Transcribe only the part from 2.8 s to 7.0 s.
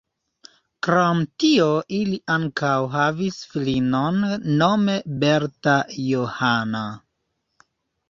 havis filinon nome Berta Johanna.